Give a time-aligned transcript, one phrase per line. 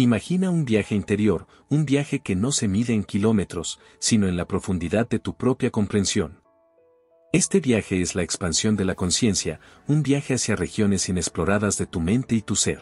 [0.00, 4.46] Imagina un viaje interior, un viaje que no se mide en kilómetros, sino en la
[4.46, 6.40] profundidad de tu propia comprensión.
[7.32, 9.58] Este viaje es la expansión de la conciencia,
[9.88, 12.80] un viaje hacia regiones inexploradas de tu mente y tu ser.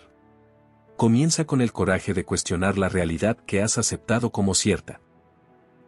[0.99, 5.01] Comienza con el coraje de cuestionar la realidad que has aceptado como cierta.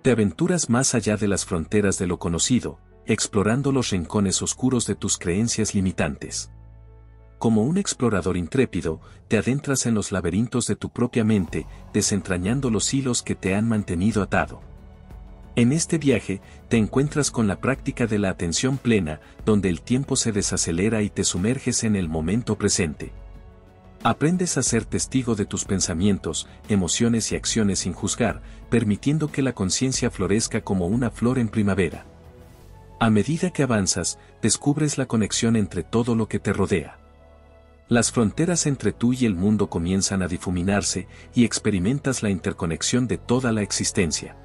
[0.01, 4.95] Te aventuras más allá de las fronteras de lo conocido, explorando los rincones oscuros de
[4.95, 6.51] tus creencias limitantes.
[7.39, 12.93] Como un explorador intrépido, te adentras en los laberintos de tu propia mente, desentrañando los
[12.93, 14.61] hilos que te han mantenido atado.
[15.55, 20.17] En este viaje, te encuentras con la práctica de la atención plena, donde el tiempo
[20.17, 23.13] se desacelera y te sumerges en el momento presente.
[24.03, 29.53] Aprendes a ser testigo de tus pensamientos, emociones y acciones sin juzgar, permitiendo que la
[29.53, 32.05] conciencia florezca como una flor en primavera.
[33.01, 36.98] A medida que avanzas, descubres la conexión entre todo lo que te rodea.
[37.89, 43.17] Las fronteras entre tú y el mundo comienzan a difuminarse y experimentas la interconexión de
[43.17, 44.37] toda la existencia.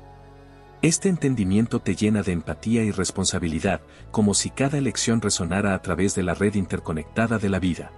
[0.82, 6.16] Este entendimiento te llena de empatía y responsabilidad, como si cada elección resonara a través
[6.16, 7.92] de la red interconectada de la vida.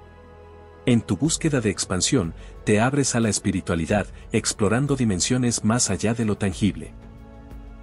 [0.87, 6.25] En tu búsqueda de expansión, te abres a la espiritualidad, explorando dimensiones más allá de
[6.25, 6.93] lo tangible.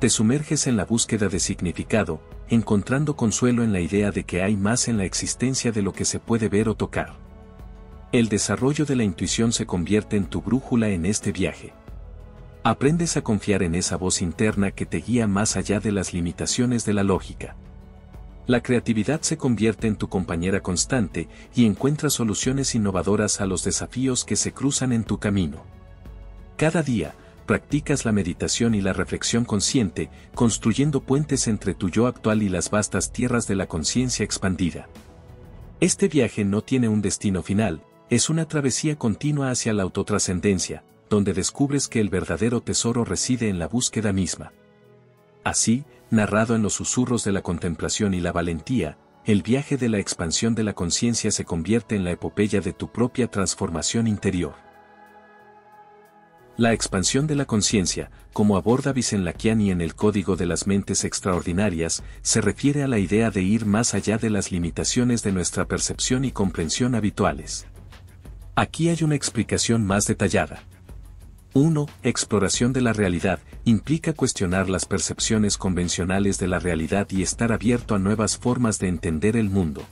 [0.00, 4.56] Te sumerges en la búsqueda de significado, encontrando consuelo en la idea de que hay
[4.56, 7.21] más en la existencia de lo que se puede ver o tocar.
[8.12, 11.72] El desarrollo de la intuición se convierte en tu brújula en este viaje.
[12.62, 16.84] Aprendes a confiar en esa voz interna que te guía más allá de las limitaciones
[16.84, 17.56] de la lógica.
[18.46, 24.26] La creatividad se convierte en tu compañera constante y encuentras soluciones innovadoras a los desafíos
[24.26, 25.64] que se cruzan en tu camino.
[26.58, 27.14] Cada día,
[27.46, 32.68] practicas la meditación y la reflexión consciente, construyendo puentes entre tu yo actual y las
[32.68, 34.86] vastas tierras de la conciencia expandida.
[35.80, 41.32] Este viaje no tiene un destino final, es una travesía continua hacia la autotrascendencia, donde
[41.32, 44.52] descubres que el verdadero tesoro reside en la búsqueda misma.
[45.44, 49.98] Así, narrado en los susurros de la contemplación y la valentía, el viaje de la
[49.98, 54.56] expansión de la conciencia se convierte en la epopeya de tu propia transformación interior.
[56.58, 62.02] La expansión de la conciencia, como aborda Visenlakiani en el Código de las Mentes Extraordinarias,
[62.20, 66.26] se refiere a la idea de ir más allá de las limitaciones de nuestra percepción
[66.26, 67.66] y comprensión habituales.
[68.54, 70.62] Aquí hay una explicación más detallada.
[71.54, 71.86] 1.
[72.02, 77.94] Exploración de la realidad implica cuestionar las percepciones convencionales de la realidad y estar abierto
[77.94, 79.82] a nuevas formas de entender el mundo.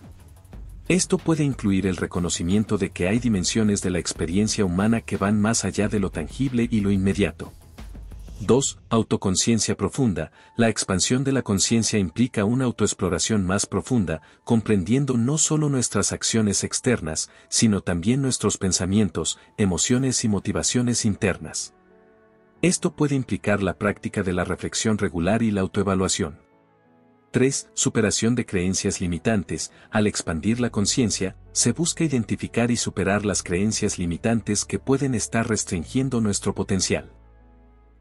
[0.88, 5.40] Esto puede incluir el reconocimiento de que hay dimensiones de la experiencia humana que van
[5.40, 7.54] más allá de lo tangible y lo inmediato.
[8.40, 8.78] 2.
[8.88, 10.32] Autoconciencia profunda.
[10.56, 16.64] La expansión de la conciencia implica una autoexploración más profunda, comprendiendo no solo nuestras acciones
[16.64, 21.74] externas, sino también nuestros pensamientos, emociones y motivaciones internas.
[22.62, 26.38] Esto puede implicar la práctica de la reflexión regular y la autoevaluación.
[27.32, 27.70] 3.
[27.74, 29.70] Superación de creencias limitantes.
[29.90, 35.46] Al expandir la conciencia, se busca identificar y superar las creencias limitantes que pueden estar
[35.46, 37.12] restringiendo nuestro potencial.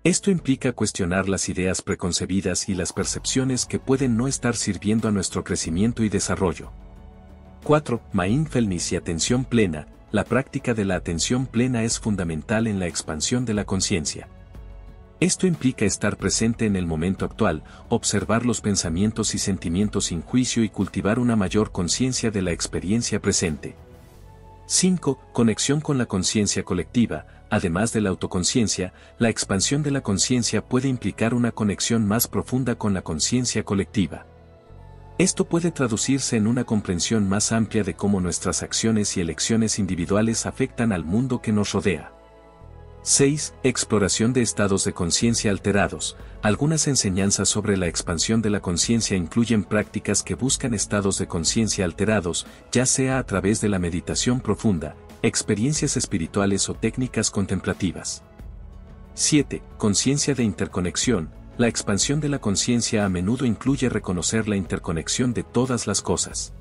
[0.06, 5.12] Esto implica cuestionar las ideas preconcebidas y las percepciones que pueden no estar sirviendo a
[5.12, 6.72] nuestro crecimiento y desarrollo.
[7.66, 8.00] 4.
[8.14, 9.88] Mindfulness y atención plena.
[10.14, 14.30] La práctica de la atención plena es fundamental en la expansión de la conciencia.
[15.20, 20.64] Esto implica estar presente en el momento actual, observar los pensamientos y sentimientos sin juicio
[20.64, 23.76] y cultivar una mayor conciencia de la experiencia presente.
[24.72, 25.19] 5.
[25.34, 27.25] Conexión con la conciencia colectiva.
[27.50, 32.75] Además de la autoconciencia, la expansión de la conciencia puede implicar una conexión más profunda
[32.75, 34.28] con la conciencia colectiva.
[35.18, 40.46] Esto puede traducirse en una comprensión más amplia de cómo nuestras acciones y elecciones individuales
[40.46, 42.13] afectan al mundo que nos rodea.
[43.02, 43.54] 6.
[43.64, 46.18] Exploración de estados de conciencia alterados.
[46.42, 51.86] Algunas enseñanzas sobre la expansión de la conciencia incluyen prácticas que buscan estados de conciencia
[51.86, 58.23] alterados, ya sea a través de la meditación profunda, experiencias espirituales o técnicas contemplativas.
[59.14, 59.64] 7.
[59.78, 61.29] Conciencia de interconexión.
[61.58, 66.53] La expansión de la conciencia a menudo incluye reconocer la interconexión de todas las cosas.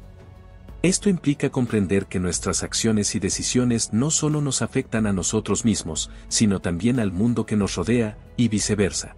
[0.83, 6.09] Esto implica comprender que nuestras acciones y decisiones no solo nos afectan a nosotros mismos,
[6.29, 9.17] sino también al mundo que nos rodea, y viceversa.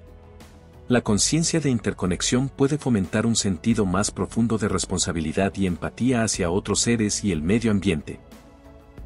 [0.89, 6.51] La conciencia de interconexión puede fomentar un sentido más profundo de responsabilidad y empatía hacia
[6.51, 8.21] otros seres y el medio ambiente.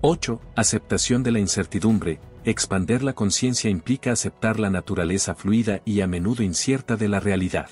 [0.00, 0.40] 8.
[0.54, 2.20] Aceptación de la incertidumbre.
[2.44, 7.68] Expander la conciencia implica aceptar la naturaleza fluida y a menudo incierta de la realidad.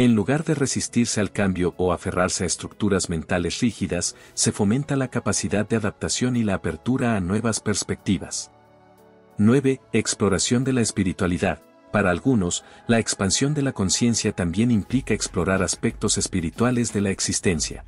[0.00, 5.08] En lugar de resistirse al cambio o aferrarse a estructuras mentales rígidas, se fomenta la
[5.08, 8.50] capacidad de adaptación y la apertura a nuevas perspectivas.
[9.36, 9.78] 9.
[9.92, 11.60] Exploración de la espiritualidad.
[11.92, 17.84] Para algunos, la expansión de la conciencia también implica explorar aspectos espirituales de la existencia.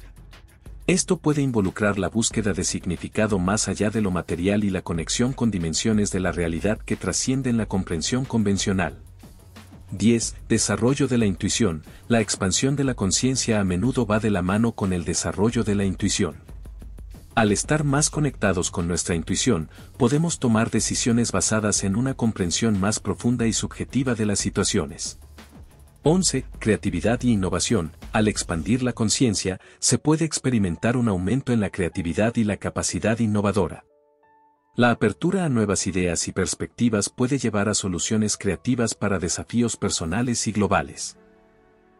[0.86, 5.32] Esto puede involucrar la búsqueda de significado más allá de lo material y la conexión
[5.32, 8.98] con dimensiones de la realidad que trascienden la comprensión convencional.
[9.92, 10.34] 10.
[10.48, 11.82] Desarrollo de la intuición.
[12.08, 15.74] La expansión de la conciencia a menudo va de la mano con el desarrollo de
[15.74, 16.36] la intuición.
[17.34, 23.00] Al estar más conectados con nuestra intuición, podemos tomar decisiones basadas en una comprensión más
[23.00, 25.18] profunda y subjetiva de las situaciones.
[26.02, 26.44] 11.
[26.58, 27.92] Creatividad y innovación.
[28.12, 33.18] Al expandir la conciencia, se puede experimentar un aumento en la creatividad y la capacidad
[33.18, 33.84] innovadora.
[34.74, 40.46] La apertura a nuevas ideas y perspectivas puede llevar a soluciones creativas para desafíos personales
[40.46, 41.18] y globales.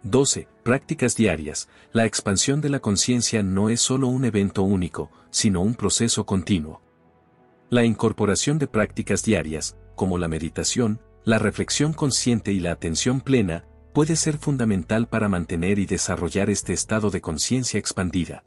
[0.04, 0.48] 12.
[0.62, 1.68] Prácticas diarias.
[1.92, 6.80] La expansión de la conciencia no es solo un evento único, sino un proceso continuo.
[7.68, 13.66] La incorporación de prácticas diarias, como la meditación, la reflexión consciente y la atención plena,
[13.92, 18.44] puede ser fundamental para mantener y desarrollar este estado de conciencia expandida.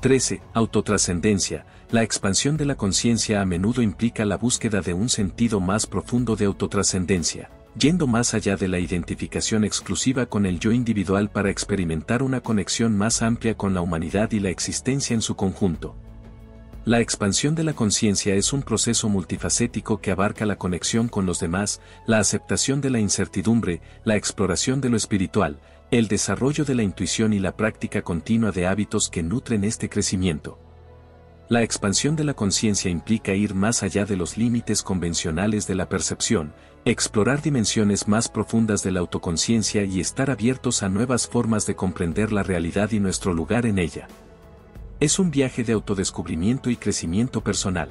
[0.00, 0.40] 13.
[0.54, 1.66] Autotrascendencia.
[1.90, 6.36] La expansión de la conciencia a menudo implica la búsqueda de un sentido más profundo
[6.36, 12.22] de autotrascendencia, yendo más allá de la identificación exclusiva con el yo individual para experimentar
[12.22, 15.96] una conexión más amplia con la humanidad y la existencia en su conjunto.
[16.84, 21.40] La expansión de la conciencia es un proceso multifacético que abarca la conexión con los
[21.40, 25.58] demás, la aceptación de la incertidumbre, la exploración de lo espiritual,
[25.90, 30.58] el desarrollo de la intuición y la práctica continua de hábitos que nutren este crecimiento.
[31.48, 35.88] La expansión de la conciencia implica ir más allá de los límites convencionales de la
[35.88, 36.52] percepción,
[36.84, 42.32] explorar dimensiones más profundas de la autoconciencia y estar abiertos a nuevas formas de comprender
[42.32, 44.08] la realidad y nuestro lugar en ella.
[45.00, 47.88] Es un viaje de autodescubrimiento y crecimiento personal.